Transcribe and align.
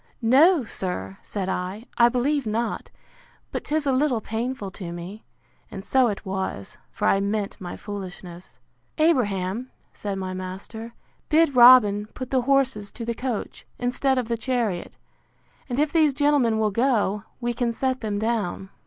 No, 0.23 0.63
sir, 0.63 1.19
said 1.21 1.47
I, 1.47 1.85
I 1.95 2.09
believe 2.09 2.47
not; 2.47 2.89
but 3.51 3.63
'tis 3.65 3.85
a 3.85 3.91
little 3.91 4.19
painful 4.19 4.71
to 4.71 4.91
me. 4.91 5.23
And 5.69 5.85
so 5.85 6.07
it 6.07 6.25
was; 6.25 6.79
for 6.91 7.07
I 7.07 7.19
meant 7.19 7.61
my 7.61 7.77
foolishness! 7.77 8.57
Abraham, 8.97 9.69
said 9.93 10.17
my 10.17 10.33
master, 10.33 10.95
bid 11.29 11.55
Robin 11.55 12.07
put 12.15 12.31
the 12.31 12.41
horses 12.41 12.91
to 12.93 13.05
the 13.05 13.13
coach, 13.13 13.67
instead 13.77 14.17
of 14.17 14.27
the 14.27 14.37
chariot; 14.37 14.97
and 15.69 15.77
if 15.77 15.93
these 15.93 16.15
gentlemen 16.15 16.57
will 16.57 16.71
go, 16.71 17.21
we 17.39 17.53
can 17.53 17.71
set 17.71 18.01
them 18.01 18.17
down. 18.17 18.71